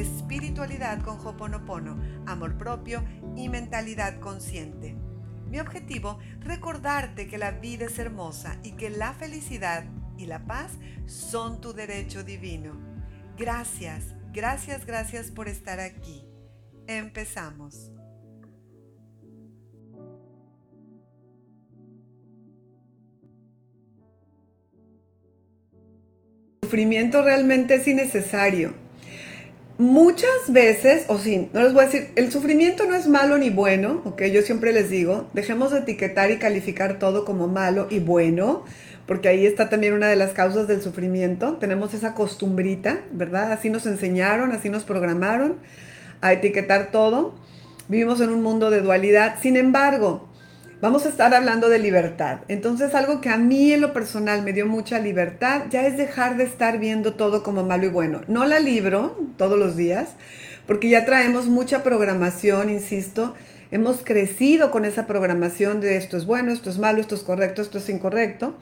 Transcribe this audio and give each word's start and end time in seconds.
Espiritualidad 0.00 1.02
con 1.02 1.18
Hoponopono, 1.26 2.00
amor 2.26 2.56
propio 2.56 3.04
y 3.36 3.48
mentalidad 3.48 4.20
consciente. 4.20 4.96
Mi 5.50 5.58
objetivo, 5.58 6.18
recordarte 6.40 7.26
que 7.26 7.36
la 7.36 7.50
vida 7.52 7.86
es 7.86 7.98
hermosa 7.98 8.58
y 8.62 8.72
que 8.72 8.90
la 8.90 9.12
felicidad 9.14 9.84
y 10.16 10.26
la 10.26 10.46
paz 10.46 10.72
son 11.06 11.60
tu 11.60 11.72
derecho 11.72 12.22
divino. 12.22 12.72
Gracias, 13.36 14.14
gracias, 14.32 14.86
gracias 14.86 15.30
por 15.30 15.48
estar 15.48 15.80
aquí. 15.80 16.24
Empezamos. 16.86 17.90
sufrimiento 26.68 27.22
realmente 27.22 27.76
es 27.76 27.88
innecesario. 27.88 28.87
Muchas 29.78 30.48
veces, 30.48 31.04
o 31.06 31.18
sí, 31.18 31.50
no 31.52 31.62
les 31.62 31.72
voy 31.72 31.82
a 31.82 31.86
decir, 31.86 32.10
el 32.16 32.32
sufrimiento 32.32 32.84
no 32.86 32.96
es 32.96 33.06
malo 33.06 33.38
ni 33.38 33.48
bueno, 33.48 34.02
ok, 34.04 34.24
yo 34.24 34.42
siempre 34.42 34.72
les 34.72 34.90
digo, 34.90 35.28
dejemos 35.34 35.70
de 35.70 35.78
etiquetar 35.78 36.32
y 36.32 36.40
calificar 36.40 36.98
todo 36.98 37.24
como 37.24 37.46
malo 37.46 37.86
y 37.88 38.00
bueno, 38.00 38.64
porque 39.06 39.28
ahí 39.28 39.46
está 39.46 39.68
también 39.68 39.94
una 39.94 40.08
de 40.08 40.16
las 40.16 40.32
causas 40.32 40.66
del 40.66 40.82
sufrimiento, 40.82 41.58
tenemos 41.58 41.94
esa 41.94 42.14
costumbrita, 42.14 43.02
¿verdad? 43.12 43.52
Así 43.52 43.70
nos 43.70 43.86
enseñaron, 43.86 44.50
así 44.50 44.68
nos 44.68 44.82
programaron 44.82 45.58
a 46.22 46.32
etiquetar 46.32 46.90
todo, 46.90 47.36
vivimos 47.86 48.20
en 48.20 48.30
un 48.30 48.42
mundo 48.42 48.70
de 48.70 48.80
dualidad, 48.80 49.36
sin 49.40 49.56
embargo, 49.56 50.28
Vamos 50.80 51.06
a 51.06 51.08
estar 51.08 51.34
hablando 51.34 51.68
de 51.68 51.80
libertad. 51.80 52.38
Entonces 52.46 52.94
algo 52.94 53.20
que 53.20 53.30
a 53.30 53.36
mí 53.36 53.72
en 53.72 53.80
lo 53.80 53.92
personal 53.92 54.42
me 54.42 54.52
dio 54.52 54.64
mucha 54.64 55.00
libertad 55.00 55.62
ya 55.70 55.84
es 55.84 55.96
dejar 55.96 56.36
de 56.36 56.44
estar 56.44 56.78
viendo 56.78 57.14
todo 57.14 57.42
como 57.42 57.64
malo 57.64 57.86
y 57.86 57.88
bueno. 57.88 58.20
No 58.28 58.46
la 58.46 58.60
libro 58.60 59.18
todos 59.36 59.58
los 59.58 59.76
días 59.76 60.10
porque 60.68 60.88
ya 60.88 61.04
traemos 61.04 61.46
mucha 61.46 61.82
programación, 61.82 62.70
insisto. 62.70 63.34
Hemos 63.72 64.04
crecido 64.04 64.70
con 64.70 64.84
esa 64.84 65.08
programación 65.08 65.80
de 65.80 65.96
esto 65.96 66.16
es 66.16 66.26
bueno, 66.26 66.52
esto 66.52 66.70
es 66.70 66.78
malo, 66.78 67.00
esto 67.00 67.16
es 67.16 67.22
correcto, 67.22 67.60
esto 67.60 67.78
es 67.78 67.88
incorrecto. 67.88 68.54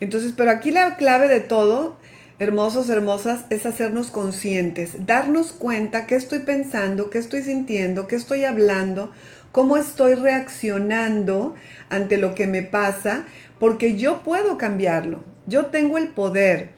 Entonces, 0.00 0.32
pero 0.34 0.52
aquí 0.52 0.70
la 0.70 0.96
clave 0.96 1.28
de 1.28 1.40
todo, 1.40 1.98
hermosos, 2.38 2.88
hermosas, 2.88 3.44
es 3.50 3.66
hacernos 3.66 4.10
conscientes, 4.10 5.04
darnos 5.04 5.52
cuenta 5.52 6.06
qué 6.06 6.14
estoy 6.16 6.38
pensando, 6.38 7.10
qué 7.10 7.18
estoy 7.18 7.42
sintiendo, 7.42 8.06
qué 8.06 8.16
estoy 8.16 8.44
hablando, 8.44 9.12
cómo 9.52 9.76
estoy 9.76 10.14
reaccionando 10.14 11.54
ante 11.90 12.16
lo 12.16 12.34
que 12.34 12.46
me 12.46 12.62
pasa, 12.62 13.26
porque 13.60 13.96
yo 13.96 14.22
puedo 14.22 14.58
cambiarlo, 14.58 15.22
yo 15.46 15.66
tengo 15.66 15.98
el 15.98 16.08
poder. 16.08 16.70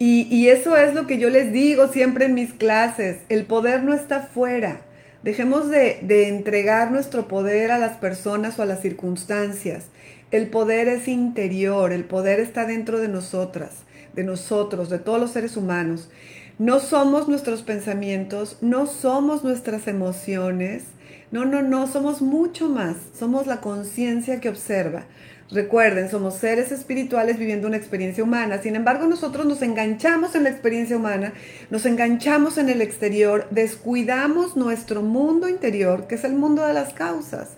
Y, 0.00 0.46
eso 0.46 0.76
es 0.76 0.94
lo 0.94 1.08
que 1.08 1.18
yo 1.18 1.28
les 1.28 1.52
digo 1.52 1.88
siempre 1.88 2.26
en 2.26 2.34
mis 2.34 2.52
clases, 2.52 3.18
el 3.28 3.46
poder 3.46 3.82
no 3.82 3.94
está 3.94 4.20
fuera. 4.20 4.82
Dejemos 5.24 5.70
de, 5.70 5.98
de 6.02 6.28
entregar 6.28 6.92
nuestro 6.92 7.26
poder 7.26 7.72
a 7.72 7.78
las 7.78 7.96
personas 7.96 8.58
o 8.58 8.62
a 8.62 8.66
las 8.66 8.80
circunstancias. 8.80 9.86
El 10.30 10.48
poder 10.48 10.86
es 10.86 11.08
interior, 11.08 11.92
el 11.92 12.04
poder 12.04 12.38
está 12.38 12.64
dentro 12.64 13.00
de 13.00 13.08
nosotras, 13.08 13.70
de 14.12 14.22
nosotros, 14.22 14.88
de 14.88 15.00
todos 15.00 15.18
los 15.18 15.32
seres 15.32 15.56
humanos. 15.56 16.10
No 16.58 16.80
somos 16.80 17.28
nuestros 17.28 17.62
pensamientos, 17.62 18.56
no 18.60 18.86
somos 18.86 19.44
nuestras 19.44 19.86
emociones, 19.86 20.82
no, 21.30 21.44
no, 21.44 21.62
no, 21.62 21.86
somos 21.86 22.22
mucho 22.22 22.68
más. 22.68 22.96
Somos 23.16 23.46
la 23.46 23.60
conciencia 23.60 24.40
que 24.40 24.48
observa. 24.48 25.04
Recuerden, 25.50 26.10
somos 26.10 26.34
seres 26.34 26.72
espirituales 26.72 27.38
viviendo 27.38 27.68
una 27.68 27.76
experiencia 27.76 28.24
humana. 28.24 28.60
Sin 28.62 28.76
embargo, 28.76 29.06
nosotros 29.06 29.46
nos 29.46 29.62
enganchamos 29.62 30.34
en 30.34 30.44
la 30.44 30.50
experiencia 30.50 30.96
humana, 30.96 31.32
nos 31.70 31.86
enganchamos 31.86 32.58
en 32.58 32.68
el 32.68 32.82
exterior, 32.82 33.46
descuidamos 33.50 34.56
nuestro 34.56 35.02
mundo 35.02 35.48
interior, 35.48 36.06
que 36.06 36.16
es 36.16 36.24
el 36.24 36.34
mundo 36.34 36.66
de 36.66 36.74
las 36.74 36.92
causas. 36.92 37.50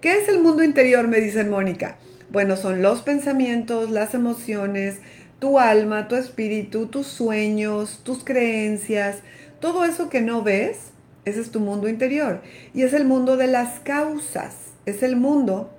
¿Qué 0.00 0.18
es 0.18 0.28
el 0.28 0.40
mundo 0.40 0.62
interior? 0.62 1.08
Me 1.08 1.20
dice 1.20 1.44
Mónica. 1.44 1.96
Bueno, 2.30 2.56
son 2.56 2.82
los 2.82 3.02
pensamientos, 3.02 3.90
las 3.90 4.14
emociones, 4.14 4.98
tu 5.38 5.58
alma, 5.58 6.08
tu 6.08 6.16
espíritu, 6.16 6.86
tus 6.86 7.06
sueños, 7.06 8.00
tus 8.02 8.24
creencias, 8.24 9.18
todo 9.60 9.84
eso 9.84 10.08
que 10.08 10.20
no 10.20 10.42
ves, 10.42 10.92
ese 11.24 11.40
es 11.40 11.50
tu 11.50 11.60
mundo 11.60 11.88
interior. 11.88 12.40
Y 12.74 12.82
es 12.82 12.92
el 12.92 13.04
mundo 13.04 13.36
de 13.36 13.48
las 13.48 13.80
causas. 13.80 14.54
Es 14.86 15.02
el 15.02 15.16
mundo 15.16 15.70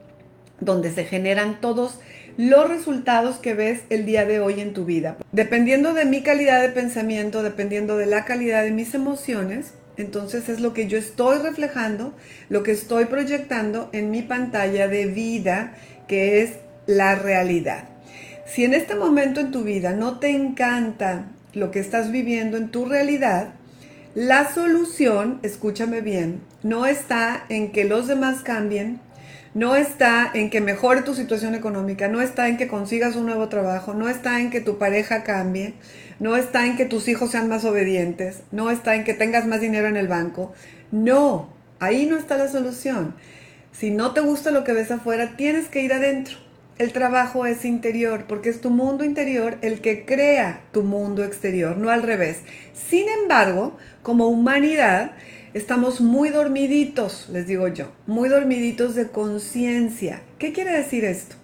donde 0.59 0.91
se 0.91 1.05
generan 1.05 1.61
todos 1.61 1.99
los 2.37 2.69
resultados 2.69 3.37
que 3.37 3.53
ves 3.53 3.81
el 3.89 4.05
día 4.05 4.25
de 4.25 4.39
hoy 4.39 4.59
en 4.59 4.73
tu 4.73 4.85
vida. 4.85 5.17
Dependiendo 5.31 5.93
de 5.93 6.05
mi 6.05 6.21
calidad 6.21 6.61
de 6.61 6.69
pensamiento, 6.69 7.41
dependiendo 7.41 7.97
de 7.97 8.05
la 8.05 8.25
calidad 8.25 8.63
de 8.63 8.71
mis 8.71 8.93
emociones, 8.93 9.73
entonces 9.97 10.47
es 10.49 10.59
lo 10.59 10.73
que 10.73 10.87
yo 10.87 10.97
estoy 10.97 11.39
reflejando, 11.39 12.13
lo 12.49 12.61
que 12.61 12.71
estoy 12.71 13.05
proyectando 13.05 13.89
en 13.93 14.11
mi 14.11 14.21
pantalla 14.21 14.87
de 14.87 15.07
vida, 15.07 15.75
que 16.07 16.43
es 16.43 16.51
la 16.85 17.15
realidad. 17.15 17.89
Si 18.47 18.63
en 18.63 18.73
este 18.73 18.95
momento 18.95 19.41
en 19.41 19.51
tu 19.51 19.63
vida 19.63 19.91
no 19.91 20.19
te 20.19 20.29
encanta 20.29 21.25
lo 21.53 21.69
que 21.69 21.79
estás 21.79 22.11
viviendo 22.11 22.55
en 22.55 22.69
tu 22.69 22.85
realidad, 22.85 23.49
la 24.15 24.51
solución, 24.51 25.39
escúchame 25.43 26.01
bien, 26.01 26.41
no 26.63 26.85
está 26.85 27.45
en 27.49 27.71
que 27.71 27.83
los 27.83 28.07
demás 28.07 28.41
cambien, 28.41 29.01
no 29.53 29.75
está 29.75 30.31
en 30.33 30.49
que 30.49 30.61
mejore 30.61 31.01
tu 31.01 31.13
situación 31.13 31.55
económica, 31.55 32.07
no 32.07 32.21
está 32.21 32.47
en 32.47 32.57
que 32.57 32.67
consigas 32.67 33.15
un 33.15 33.25
nuevo 33.25 33.49
trabajo, 33.49 33.93
no 33.93 34.07
está 34.07 34.39
en 34.39 34.49
que 34.49 34.61
tu 34.61 34.77
pareja 34.77 35.23
cambie, 35.23 35.73
no 36.19 36.37
está 36.37 36.65
en 36.65 36.77
que 36.77 36.85
tus 36.85 37.09
hijos 37.09 37.31
sean 37.31 37.49
más 37.49 37.65
obedientes, 37.65 38.43
no 38.51 38.71
está 38.71 38.95
en 38.95 39.03
que 39.03 39.13
tengas 39.13 39.45
más 39.45 39.59
dinero 39.59 39.87
en 39.87 39.97
el 39.97 40.07
banco. 40.07 40.53
No, 40.91 41.49
ahí 41.79 42.05
no 42.05 42.17
está 42.17 42.37
la 42.37 42.47
solución. 42.47 43.13
Si 43.73 43.91
no 43.91 44.13
te 44.13 44.21
gusta 44.21 44.51
lo 44.51 44.63
que 44.63 44.73
ves 44.73 44.89
afuera, 44.89 45.35
tienes 45.35 45.67
que 45.67 45.81
ir 45.81 45.91
adentro. 45.91 46.46
El 46.77 46.93
trabajo 46.93 47.47
es 47.47 47.65
interior, 47.65 48.25
porque 48.27 48.49
es 48.49 48.61
tu 48.61 48.69
mundo 48.69 49.03
interior 49.03 49.57
el 49.63 49.81
que 49.81 50.05
crea 50.05 50.61
tu 50.71 50.83
mundo 50.83 51.23
exterior, 51.23 51.75
no 51.75 51.89
al 51.89 52.03
revés. 52.03 52.41
Sin 52.87 53.09
embargo, 53.09 53.75
como 54.03 54.27
humanidad, 54.27 55.13
estamos 55.55 56.01
muy 56.01 56.29
dormiditos, 56.29 57.29
les 57.33 57.47
digo 57.47 57.67
yo, 57.67 57.91
muy 58.05 58.29
dormiditos 58.29 58.93
de 58.93 59.07
conciencia. 59.07 60.21
¿Qué 60.37 60.53
quiere 60.53 60.71
decir 60.71 61.03
esto? 61.03 61.35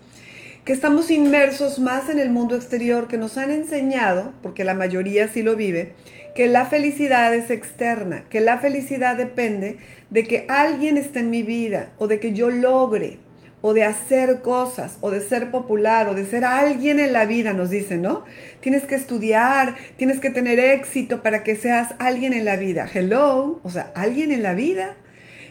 Que 0.65 0.73
estamos 0.73 1.09
inmersos 1.09 1.79
más 1.79 2.09
en 2.09 2.19
el 2.19 2.29
mundo 2.29 2.55
exterior, 2.55 3.07
que 3.07 3.17
nos 3.17 3.39
han 3.39 3.49
enseñado, 3.49 4.33
porque 4.43 4.63
la 4.63 4.75
mayoría 4.75 5.27
sí 5.29 5.41
lo 5.41 5.55
vive, 5.55 5.93
que 6.35 6.45
la 6.45 6.67
felicidad 6.67 7.33
es 7.33 7.49
externa, 7.49 8.25
que 8.29 8.39
la 8.39 8.59
felicidad 8.59 9.17
depende 9.17 9.77
de 10.11 10.25
que 10.25 10.45
alguien 10.47 10.97
esté 10.97 11.21
en 11.21 11.31
mi 11.31 11.41
vida 11.41 11.91
o 11.97 12.05
de 12.05 12.19
que 12.19 12.33
yo 12.33 12.51
logre 12.51 13.17
o 13.65 13.73
de 13.73 13.85
hacer 13.85 14.41
cosas, 14.41 14.97
o 14.99 15.09
de 15.09 15.21
ser 15.21 15.49
popular, 15.49 16.09
o 16.09 16.13
de 16.13 16.25
ser 16.25 16.43
alguien 16.43 16.99
en 16.99 17.13
la 17.13 17.25
vida, 17.25 17.53
nos 17.53 17.69
dicen, 17.69 18.01
¿no? 18.01 18.25
Tienes 18.59 18.83
que 18.83 18.95
estudiar, 18.95 19.75
tienes 19.95 20.19
que 20.19 20.29
tener 20.29 20.59
éxito 20.59 21.23
para 21.23 21.43
que 21.43 21.55
seas 21.55 21.95
alguien 21.97 22.33
en 22.33 22.43
la 22.43 22.57
vida. 22.57 22.89
Hello, 22.93 23.61
o 23.63 23.69
sea, 23.69 23.93
alguien 23.95 24.33
en 24.33 24.43
la 24.43 24.53
vida. 24.53 24.97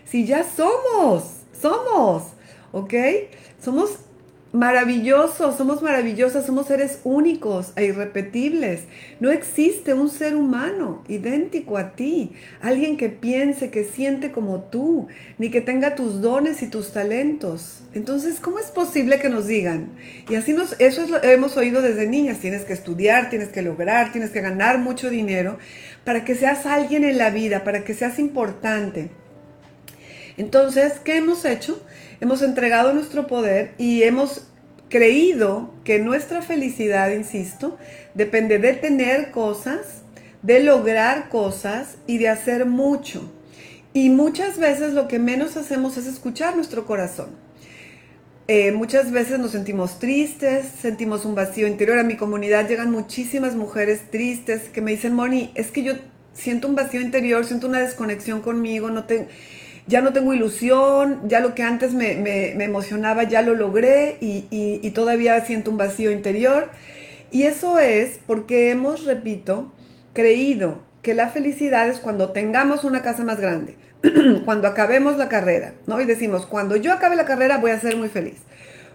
Si 0.04 0.26
ya 0.26 0.44
somos, 0.44 1.38
somos, 1.58 2.34
¿ok? 2.72 2.92
Somos 3.58 3.98
maravillosos, 4.52 5.56
somos 5.56 5.82
maravillosas, 5.82 6.44
somos 6.44 6.66
seres 6.66 7.00
únicos 7.04 7.72
e 7.74 7.86
irrepetibles. 7.86 8.82
No 9.18 9.30
existe 9.30 9.94
un 9.94 10.10
ser 10.10 10.36
humano 10.36 11.02
idéntico 11.08 11.78
a 11.78 11.92
ti, 11.92 12.32
alguien 12.60 12.96
que 12.96 13.08
piense, 13.08 13.70
que 13.70 13.84
siente 13.84 14.30
como 14.30 14.64
tú, 14.64 15.08
ni 15.38 15.50
que 15.50 15.62
tenga 15.62 15.94
tus 15.94 16.20
dones 16.20 16.62
y 16.62 16.68
tus 16.68 16.92
talentos. 16.92 17.80
Entonces, 17.94 18.40
¿cómo 18.40 18.58
es 18.58 18.70
posible 18.70 19.18
que 19.18 19.30
nos 19.30 19.46
digan? 19.46 19.88
Y 20.28 20.34
así 20.34 20.52
nos, 20.52 20.76
eso 20.78 21.02
es 21.02 21.10
lo 21.10 21.22
hemos 21.22 21.56
oído 21.56 21.80
desde 21.80 22.06
niñas, 22.06 22.38
tienes 22.38 22.64
que 22.64 22.74
estudiar, 22.74 23.30
tienes 23.30 23.48
que 23.48 23.62
lograr, 23.62 24.12
tienes 24.12 24.30
que 24.30 24.42
ganar 24.42 24.78
mucho 24.78 25.08
dinero 25.08 25.58
para 26.04 26.24
que 26.24 26.34
seas 26.34 26.66
alguien 26.66 27.04
en 27.04 27.16
la 27.16 27.30
vida, 27.30 27.64
para 27.64 27.84
que 27.84 27.94
seas 27.94 28.18
importante. 28.18 29.10
Entonces, 30.36 30.94
¿qué 31.04 31.16
hemos 31.16 31.44
hecho? 31.44 31.82
Hemos 32.22 32.40
entregado 32.40 32.92
nuestro 32.92 33.26
poder 33.26 33.74
y 33.78 34.04
hemos 34.04 34.46
creído 34.88 35.74
que 35.82 35.98
nuestra 35.98 36.40
felicidad, 36.40 37.10
insisto, 37.10 37.76
depende 38.14 38.60
de 38.60 38.74
tener 38.74 39.32
cosas, 39.32 40.02
de 40.40 40.62
lograr 40.62 41.30
cosas 41.30 41.96
y 42.06 42.18
de 42.18 42.28
hacer 42.28 42.64
mucho. 42.64 43.28
Y 43.92 44.08
muchas 44.10 44.58
veces 44.58 44.94
lo 44.94 45.08
que 45.08 45.18
menos 45.18 45.56
hacemos 45.56 45.96
es 45.96 46.06
escuchar 46.06 46.54
nuestro 46.54 46.86
corazón. 46.86 47.30
Eh, 48.46 48.70
muchas 48.70 49.10
veces 49.10 49.40
nos 49.40 49.50
sentimos 49.50 49.98
tristes, 49.98 50.66
sentimos 50.80 51.24
un 51.24 51.34
vacío 51.34 51.66
interior. 51.66 51.98
A 51.98 52.04
mi 52.04 52.16
comunidad 52.16 52.68
llegan 52.68 52.92
muchísimas 52.92 53.56
mujeres 53.56 54.12
tristes 54.12 54.68
que 54.68 54.80
me 54.80 54.92
dicen, 54.92 55.12
Moni, 55.12 55.50
es 55.56 55.72
que 55.72 55.82
yo 55.82 55.94
siento 56.34 56.68
un 56.68 56.76
vacío 56.76 57.00
interior, 57.00 57.44
siento 57.44 57.66
una 57.66 57.80
desconexión 57.80 58.42
conmigo, 58.42 58.90
no 58.90 59.06
tengo 59.06 59.26
ya 59.86 60.00
no 60.00 60.12
tengo 60.12 60.32
ilusión, 60.32 61.20
ya 61.28 61.40
lo 61.40 61.54
que 61.54 61.62
antes 61.62 61.92
me, 61.92 62.52
emocionaba 62.62 63.24
ya 63.24 63.42
lo 63.42 63.54
logré 63.54 64.16
y, 64.20 64.90
todavía 64.90 65.44
siento 65.44 65.70
un 65.70 65.76
vacío 65.76 66.10
interior. 66.10 66.70
Y 67.30 67.44
eso 67.44 67.78
es 67.78 68.20
porque 68.26 68.70
hemos, 68.70 69.04
repito, 69.04 69.72
creído 70.12 70.82
que 71.00 71.14
la 71.14 71.28
felicidad 71.28 71.88
es 71.88 71.98
cuando 71.98 72.30
tengamos 72.30 72.84
una 72.84 73.02
casa 73.02 73.24
más 73.24 73.40
grande, 73.40 73.76
cuando 74.44 74.68
acabemos 74.68 75.16
la 75.16 75.28
carrera, 75.28 75.72
¿no? 75.86 76.00
Y 76.00 76.04
decimos, 76.04 76.46
cuando 76.46 76.76
yo 76.76 76.92
acabe 76.92 77.16
la 77.16 77.24
carrera 77.24 77.58
voy 77.58 77.70
a 77.72 77.80
ser 77.80 77.96
muy 77.96 78.08
feliz. 78.08 78.36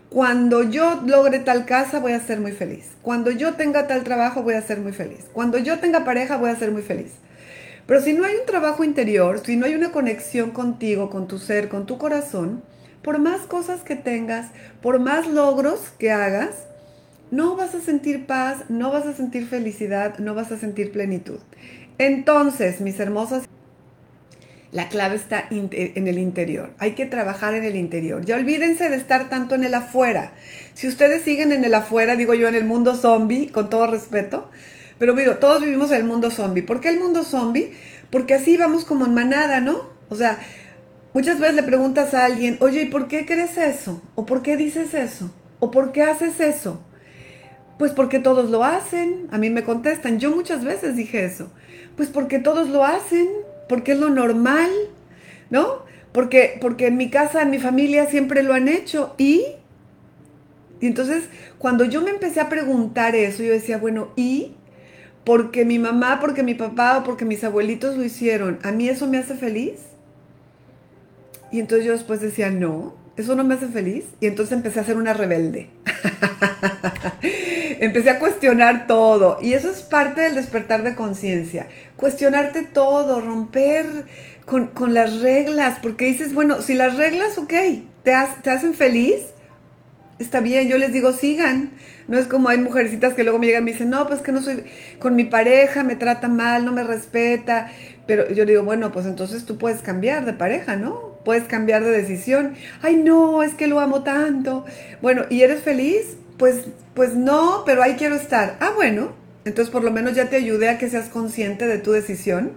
Cuando 0.09 0.63
yo 0.63 1.01
logre 1.05 1.39
tal 1.39 1.65
casa 1.65 1.99
voy 1.99 2.13
a 2.13 2.19
ser 2.21 2.39
muy 2.39 2.53
feliz. 2.53 2.91
Cuando 3.01 3.29
yo 3.29 3.55
tenga 3.55 3.87
tal 3.87 4.03
trabajo 4.03 4.41
voy 4.41 4.53
a 4.53 4.61
ser 4.61 4.79
muy 4.79 4.93
feliz. 4.93 5.25
Cuando 5.33 5.57
yo 5.57 5.79
tenga 5.79 6.05
pareja 6.05 6.37
voy 6.37 6.49
a 6.49 6.55
ser 6.55 6.71
muy 6.71 6.81
feliz. 6.81 7.11
Pero 7.87 8.01
si 8.01 8.13
no 8.13 8.25
hay 8.25 8.35
un 8.35 8.45
trabajo 8.45 8.83
interior, 8.83 9.41
si 9.43 9.55
no 9.55 9.65
hay 9.65 9.73
una 9.73 9.91
conexión 9.91 10.51
contigo, 10.51 11.09
con 11.09 11.27
tu 11.27 11.39
ser, 11.39 11.69
con 11.69 11.85
tu 11.85 11.97
corazón, 11.97 12.61
por 13.01 13.17
más 13.17 13.41
cosas 13.41 13.81
que 13.81 13.95
tengas, 13.95 14.51
por 14.81 14.99
más 14.99 15.27
logros 15.27 15.79
que 15.97 16.11
hagas, 16.11 16.67
no 17.31 17.55
vas 17.55 17.73
a 17.75 17.79
sentir 17.79 18.25
paz, 18.25 18.65
no 18.69 18.91
vas 18.91 19.05
a 19.05 19.13
sentir 19.13 19.47
felicidad, 19.47 20.19
no 20.19 20.35
vas 20.35 20.51
a 20.51 20.57
sentir 20.57 20.91
plenitud. 20.91 21.39
Entonces, 21.97 22.81
mis 22.81 22.99
hermosas, 22.99 23.47
la 24.71 24.89
clave 24.89 25.15
está 25.15 25.45
en 25.49 26.07
el 26.07 26.17
interior. 26.19 26.71
Hay 26.77 26.91
que 26.91 27.05
trabajar 27.05 27.53
en 27.53 27.63
el 27.63 27.77
interior. 27.77 28.25
Ya 28.25 28.35
olvídense 28.35 28.89
de 28.89 28.97
estar 28.97 29.29
tanto 29.29 29.55
en 29.55 29.63
el 29.63 29.73
afuera. 29.73 30.33
Si 30.73 30.89
ustedes 30.89 31.23
siguen 31.23 31.53
en 31.53 31.63
el 31.63 31.73
afuera, 31.73 32.17
digo 32.17 32.33
yo, 32.33 32.49
en 32.49 32.55
el 32.55 32.65
mundo 32.65 32.95
zombie, 32.95 33.49
con 33.49 33.69
todo 33.69 33.87
respeto, 33.87 34.49
pero 34.99 35.13
digo, 35.13 35.35
todos 35.35 35.61
vivimos 35.61 35.91
en 35.91 35.97
el 35.97 36.03
mundo 36.03 36.31
zombie. 36.31 36.63
¿Por 36.63 36.79
qué 36.79 36.89
el 36.89 36.99
mundo 36.99 37.23
zombie? 37.23 37.73
Porque 38.09 38.33
así 38.33 38.57
vamos 38.57 38.85
como 38.85 39.05
en 39.05 39.13
manada, 39.13 39.61
¿no? 39.61 39.89
O 40.09 40.15
sea, 40.15 40.39
muchas 41.13 41.39
veces 41.39 41.55
le 41.55 41.63
preguntas 41.63 42.13
a 42.13 42.25
alguien, 42.25 42.57
oye, 42.61 42.83
¿y 42.83 42.89
por 42.89 43.07
qué 43.07 43.25
crees 43.25 43.57
eso? 43.57 44.01
¿O 44.15 44.25
por 44.25 44.41
qué 44.41 44.57
dices 44.57 44.93
eso? 44.93 45.31
¿O 45.59 45.71
por 45.71 45.91
qué 45.91 46.03
haces 46.03 46.39
eso? 46.39 46.81
Pues 47.77 47.91
porque 47.91 48.19
todos 48.19 48.49
lo 48.49 48.63
hacen. 48.63 49.27
A 49.31 49.37
mí 49.37 49.49
me 49.49 49.63
contestan. 49.63 50.19
Yo 50.19 50.31
muchas 50.31 50.63
veces 50.63 50.95
dije 50.95 51.25
eso. 51.25 51.51
Pues 51.95 52.09
porque 52.09 52.39
todos 52.39 52.69
lo 52.69 52.85
hacen, 52.85 53.27
porque 53.69 53.93
es 53.93 53.99
lo 53.99 54.09
normal, 54.09 54.69
¿no? 55.49 55.85
Porque, 56.11 56.57
porque 56.61 56.87
en 56.87 56.97
mi 56.97 57.09
casa, 57.09 57.41
en 57.41 57.51
mi 57.51 57.59
familia 57.59 58.07
siempre 58.07 58.41
lo 58.43 58.53
han 58.53 58.67
hecho. 58.67 59.13
¿Y? 59.17 59.43
Y 60.79 60.87
entonces, 60.87 61.25
cuando 61.57 61.85
yo 61.85 62.01
me 62.01 62.11
empecé 62.11 62.39
a 62.39 62.49
preguntar 62.49 63.15
eso, 63.15 63.43
yo 63.43 63.51
decía, 63.51 63.77
bueno, 63.77 64.09
¿y? 64.15 64.55
Porque 65.27 65.65
mi 65.65 65.77
mamá, 65.77 66.19
porque 66.21 66.41
mi 66.41 66.53
papá 66.53 66.99
o 66.99 67.03
porque 67.03 67.25
mis 67.25 67.43
abuelitos 67.43 67.97
lo 67.97 68.05
hicieron, 68.05 68.59
¿a 68.63 68.71
mí 68.71 68.87
eso 68.87 69.07
me 69.07 69.17
hace 69.17 69.35
feliz? 69.35 69.73
Y 71.51 71.59
entonces 71.59 71.85
yo 71.85 71.91
después 71.91 72.21
decía, 72.21 72.49
no, 72.49 72.95
eso 73.17 73.35
no 73.35 73.43
me 73.43 73.55
hace 73.55 73.67
feliz. 73.67 74.05
Y 74.21 74.27
entonces 74.27 74.53
empecé 74.53 74.79
a 74.79 74.85
ser 74.85 74.95
una 74.95 75.11
rebelde. 75.11 75.69
empecé 77.81 78.09
a 78.09 78.19
cuestionar 78.19 78.87
todo. 78.87 79.37
Y 79.41 79.51
eso 79.51 79.69
es 79.69 79.81
parte 79.81 80.21
del 80.21 80.35
despertar 80.35 80.83
de 80.83 80.95
conciencia. 80.95 81.67
Cuestionarte 81.97 82.63
todo, 82.63 83.19
romper 83.19 84.05
con, 84.45 84.93
las 84.93 85.19
reglas. 85.19 85.79
Porque 85.81 86.05
dices, 86.05 86.33
bueno, 86.33 86.61
si 86.61 86.73
las 86.73 86.95
reglas, 86.95 87.37
ok, 87.37 87.53
te, 88.03 88.13
te 88.43 88.49
hacen 88.49 88.73
feliz, 88.73 89.17
está 90.19 90.39
bien, 90.39 90.67
yo 90.67 90.77
les 90.77 90.91
digo, 90.93 91.11
sigan. 91.13 91.71
No 92.07 92.17
es 92.17 92.27
como 92.27 92.49
hay 92.49 92.57
mujercitas 92.57 93.13
que 93.13 93.23
luego 93.23 93.37
me 93.39 93.47
llegan 93.47 93.63
y 93.63 93.65
me 93.65 93.71
dicen, 93.73 93.89
no, 93.89 94.07
pues 94.07 94.21
que 94.21 94.31
no 94.31 94.41
soy, 94.41 94.63
con 94.99 95.15
mi 95.15 95.25
pareja 95.25 95.83
me 95.83 95.95
trata 95.95 96.27
mal, 96.27 96.63
no 96.63 96.71
me 96.71 96.83
respeta. 96.83 97.71
Pero 98.05 98.31
yo 98.31 98.45
digo, 98.45 98.63
bueno, 98.63 98.91
pues 98.91 99.05
entonces 99.05 99.45
tú 99.45 99.57
puedes 99.57 99.81
cambiar 99.81 100.25
de 100.25 100.33
pareja, 100.33 100.77
¿no? 100.77 101.19
Puedes 101.25 101.43
cambiar 101.43 101.83
de 101.83 101.91
decisión. 101.91 102.53
Ay, 102.81 102.95
no, 102.95 103.43
es 103.43 103.53
que 103.53 103.67
lo 103.67 103.81
amo 103.81 104.03
tanto. 104.03 104.65
Bueno, 105.01 105.25
¿y 105.29 105.41
eres 105.41 105.61
feliz? 105.61 106.15
Pues, 106.37 106.67
pues 106.93 107.15
no, 107.15 107.63
pero 107.65 107.83
ahí 107.83 107.95
quiero 107.95 108.15
estar. 108.15 108.55
Ah, 108.61 108.71
bueno, 108.75 109.11
entonces 109.43 109.71
por 109.71 109.83
lo 109.83 109.91
menos 109.91 110.15
ya 110.15 110.29
te 110.29 110.37
ayudé 110.37 110.69
a 110.69 110.77
que 110.77 110.89
seas 110.89 111.09
consciente 111.09 111.67
de 111.67 111.79
tu 111.79 111.91
decisión, 111.91 112.53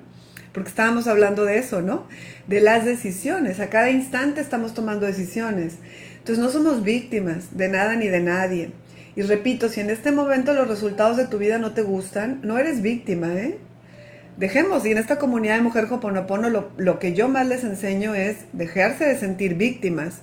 porque 0.52 0.68
estábamos 0.68 1.08
hablando 1.08 1.44
de 1.44 1.58
eso, 1.58 1.82
¿no? 1.82 2.06
De 2.46 2.60
las 2.60 2.84
decisiones. 2.84 3.58
A 3.58 3.70
cada 3.70 3.90
instante 3.90 4.40
estamos 4.40 4.74
tomando 4.74 5.06
decisiones. 5.06 5.78
Entonces 6.20 6.38
no 6.38 6.50
somos 6.50 6.84
víctimas 6.84 7.56
de 7.56 7.68
nada 7.68 7.96
ni 7.96 8.08
de 8.08 8.20
nadie. 8.20 8.70
Y 9.16 9.22
repito, 9.22 9.68
si 9.68 9.80
en 9.80 9.90
este 9.90 10.12
momento 10.12 10.52
los 10.52 10.68
resultados 10.68 11.16
de 11.16 11.26
tu 11.26 11.38
vida 11.38 11.58
no 11.58 11.72
te 11.72 11.82
gustan, 11.82 12.40
no 12.42 12.58
eres 12.58 12.82
víctima, 12.82 13.34
¿eh? 13.34 13.58
Dejemos, 14.36 14.86
y 14.86 14.92
en 14.92 14.98
esta 14.98 15.18
comunidad 15.18 15.56
de 15.56 15.62
Mujer 15.62 15.86
Hoponopono 15.90 16.48
lo, 16.48 16.70
lo 16.76 16.98
que 16.98 17.14
yo 17.14 17.28
más 17.28 17.48
les 17.48 17.64
enseño 17.64 18.14
es 18.14 18.36
dejarse 18.52 19.04
de 19.04 19.18
sentir 19.18 19.54
víctimas. 19.54 20.20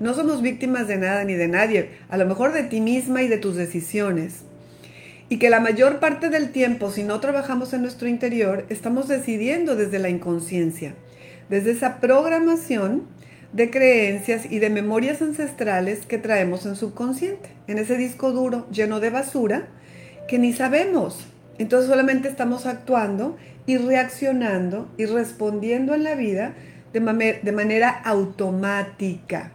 No 0.00 0.14
somos 0.14 0.42
víctimas 0.42 0.88
de 0.88 0.96
nada 0.96 1.24
ni 1.24 1.34
de 1.34 1.48
nadie, 1.48 1.90
a 2.08 2.16
lo 2.16 2.26
mejor 2.26 2.52
de 2.52 2.64
ti 2.64 2.80
misma 2.80 3.22
y 3.22 3.28
de 3.28 3.38
tus 3.38 3.54
decisiones. 3.54 4.40
Y 5.28 5.38
que 5.38 5.50
la 5.50 5.60
mayor 5.60 6.00
parte 6.00 6.30
del 6.30 6.50
tiempo, 6.50 6.90
si 6.90 7.02
no 7.04 7.20
trabajamos 7.20 7.72
en 7.72 7.82
nuestro 7.82 8.08
interior, 8.08 8.66
estamos 8.70 9.08
decidiendo 9.08 9.76
desde 9.76 9.98
la 9.98 10.08
inconsciencia, 10.08 10.94
desde 11.48 11.70
esa 11.70 12.00
programación 12.00 13.04
de 13.54 13.70
creencias 13.70 14.50
y 14.50 14.58
de 14.58 14.68
memorias 14.68 15.22
ancestrales 15.22 16.06
que 16.06 16.18
traemos 16.18 16.66
en 16.66 16.74
subconsciente, 16.74 17.50
en 17.68 17.78
ese 17.78 17.96
disco 17.96 18.32
duro 18.32 18.66
lleno 18.70 18.98
de 18.98 19.10
basura 19.10 19.68
que 20.26 20.40
ni 20.40 20.52
sabemos. 20.52 21.24
Entonces 21.58 21.88
solamente 21.88 22.28
estamos 22.28 22.66
actuando 22.66 23.36
y 23.64 23.76
reaccionando 23.76 24.92
y 24.98 25.06
respondiendo 25.06 25.94
en 25.94 26.02
la 26.02 26.16
vida 26.16 26.54
de, 26.92 27.40
de 27.42 27.52
manera 27.52 27.90
automática. 27.90 29.52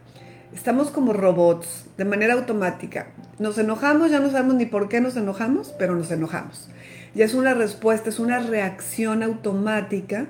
Estamos 0.56 0.92
como 0.92 1.12
robots, 1.12 1.86
de 1.98 2.06
manera 2.06 2.36
automática. 2.36 3.08
Nos 3.38 3.58
enojamos, 3.58 4.12
ya 4.12 4.22
no 4.22 4.32
sabemos 4.32 4.56
ni 4.56 4.66
por 4.66 4.88
qué 4.88 5.02
nos 5.02 5.18
enojamos, 5.18 5.76
pero 5.78 5.94
nos 5.96 6.10
enojamos. 6.10 6.70
Y 7.14 7.22
es 7.22 7.34
una 7.34 7.54
respuesta, 7.54 8.10
es 8.10 8.20
una 8.20 8.40
reacción 8.40 9.24
automática 9.24 10.28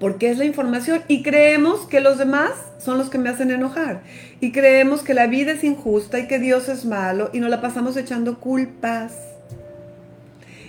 porque 0.00 0.30
es 0.30 0.38
la 0.38 0.46
información 0.46 1.02
y 1.06 1.22
creemos 1.22 1.86
que 1.86 2.00
los 2.00 2.16
demás 2.16 2.52
son 2.78 2.96
los 2.96 3.10
que 3.10 3.18
me 3.18 3.28
hacen 3.28 3.50
enojar 3.50 4.02
y 4.40 4.50
creemos 4.50 5.02
que 5.02 5.12
la 5.12 5.26
vida 5.26 5.52
es 5.52 5.62
injusta 5.62 6.18
y 6.18 6.26
que 6.26 6.38
Dios 6.38 6.70
es 6.70 6.86
malo 6.86 7.28
y 7.34 7.40
nos 7.40 7.50
la 7.50 7.60
pasamos 7.60 7.96
echando 7.98 8.40
culpas. 8.40 9.12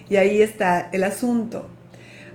Y 0.10 0.18
ahí 0.18 0.42
está 0.42 0.90
el 0.92 1.06
asunto. 1.06 1.70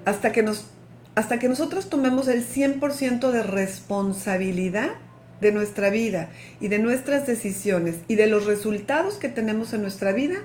Hasta 0.07 0.33
que, 0.33 0.43
nos, 0.43 0.69
hasta 1.15 1.39
que 1.39 1.51
nosotros 1.51 1.91
tomemos 1.91 2.29
el 2.29 2.47
100% 2.47 3.31
de 3.31 3.43
responsabilidad 3.43 4.93
de 5.43 5.53
nuestra 5.53 5.91
vida 5.91 6.31
y 6.61 6.69
de 6.69 6.79
nuestras 6.79 7.27
decisiones 7.27 7.97
y 8.09 8.15
de 8.15 8.27
los 8.27 8.47
resultados 8.47 9.17
que 9.17 9.29
tenemos 9.29 9.75
en 9.75 9.83
nuestra 9.83 10.13
vida, 10.13 10.37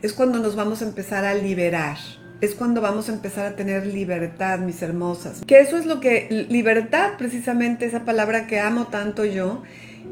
es 0.00 0.14
cuando 0.14 0.38
nos 0.38 0.56
vamos 0.56 0.80
a 0.80 0.86
empezar 0.86 1.26
a 1.26 1.34
liberar 1.34 1.98
es 2.40 2.54
cuando 2.54 2.80
vamos 2.80 3.08
a 3.08 3.12
empezar 3.12 3.46
a 3.46 3.56
tener 3.56 3.86
libertad, 3.86 4.60
mis 4.60 4.80
hermosas. 4.82 5.42
Que 5.46 5.60
eso 5.60 5.76
es 5.76 5.86
lo 5.86 6.00
que, 6.00 6.46
libertad, 6.48 7.12
precisamente 7.18 7.86
esa 7.86 8.04
palabra 8.04 8.46
que 8.46 8.60
amo 8.60 8.86
tanto 8.86 9.24
yo 9.24 9.62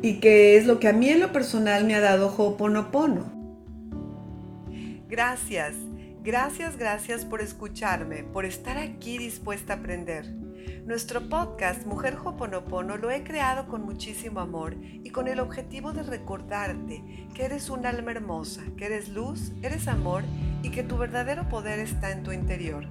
y 0.02 0.14
que 0.18 0.56
es 0.56 0.66
lo 0.66 0.80
que 0.80 0.88
a 0.88 0.92
mí 0.92 1.09
en 1.09 1.21
lo 1.21 1.33
personal 1.33 1.85
me 1.85 1.95
ha 1.95 2.00
dado 2.00 2.35
Ho'oponopono. 2.37 3.33
Gracias, 5.09 5.75
gracias, 6.23 6.76
gracias 6.76 7.25
por 7.25 7.40
escucharme, 7.40 8.25
por 8.25 8.45
estar 8.45 8.76
aquí 8.76 9.18
dispuesta 9.18 9.75
a 9.75 9.76
aprender. 9.76 10.26
Nuestro 10.85 11.28
podcast 11.28 11.85
Mujer 11.85 12.16
Hoponopono 12.25 12.97
lo 12.97 13.11
he 13.11 13.25
creado 13.25 13.66
con 13.66 13.85
muchísimo 13.85 14.38
amor 14.38 14.76
y 14.80 15.11
con 15.11 15.26
el 15.26 15.40
objetivo 15.40 15.92
de 15.92 16.04
recordarte 16.04 17.02
que 17.35 17.45
eres 17.45 17.71
un 17.71 17.87
alma 17.87 18.12
hermosa, 18.12 18.62
que 18.76 18.87
eres 18.87 19.09
luz, 19.09 19.52
eres 19.62 19.88
amor 19.88 20.23
y 20.66 20.70
que 20.70 20.82
tu 20.82 20.96
verdadero 20.96 21.49
poder 21.49 21.78
está 21.78 22.11
en 22.11 22.25
tu 22.25 22.32
interior. 22.32 22.88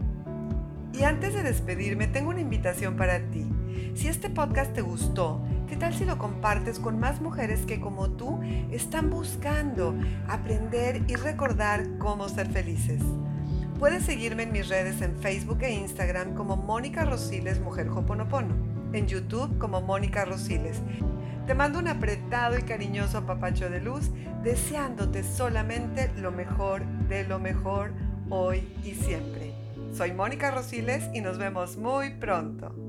Y 0.94 1.04
antes 1.04 1.34
de 1.34 1.44
despedirme, 1.44 2.08
tengo 2.08 2.30
una 2.30 2.40
invitación 2.40 2.96
para 2.96 3.20
ti. 3.32 3.46
Si 3.96 4.08
este 4.08 4.30
podcast 4.30 4.72
te 4.72 4.82
gustó, 4.82 5.44
¿qué 5.68 5.76
tal 5.76 5.94
si 5.94 6.06
lo 6.06 6.18
compartes 6.18 6.80
con 6.80 6.98
más 7.00 7.20
mujeres 7.20 7.66
que 7.66 7.82
como 7.82 8.12
tú 8.12 8.40
están 8.72 9.10
buscando 9.10 9.94
aprender 10.30 11.04
y 11.10 11.16
recordar 11.16 11.98
cómo 11.98 12.30
ser 12.30 12.48
felices? 12.48 13.02
Puedes 13.78 14.06
seguirme 14.06 14.44
en 14.44 14.54
mis 14.54 14.70
redes 14.70 15.02
en 15.02 15.18
Facebook 15.18 15.62
e 15.62 15.74
Instagram 15.74 16.34
como 16.34 16.56
Mónica 16.56 17.04
Rosiles 17.04 17.60
Mujer 17.60 17.90
Hoponopono, 17.90 18.56
en 18.94 19.06
YouTube 19.06 19.58
como 19.58 19.82
Mónica 19.82 20.24
Rosiles. 20.24 20.82
Te 21.46 21.54
mando 21.54 21.78
un 21.78 21.88
apretado 21.88 22.58
y 22.58 22.64
cariñoso 22.64 23.20
apapacho 23.20 23.70
de 23.70 23.80
luz, 23.80 24.10
deseándote 24.44 25.24
solamente 25.24 26.12
lo 26.18 26.32
mejor 26.32 26.84
de 27.08 27.24
lo 27.24 27.38
mejor 27.38 27.92
hoy 28.32 28.68
y 28.84 28.96
siempre. 28.96 29.54
Soy 29.94 30.12
Mónica 30.12 30.50
Rosiles 30.50 31.08
y 31.14 31.22
nos 31.22 31.38
vemos 31.38 31.78
muy 31.78 32.16
pronto. 32.16 32.85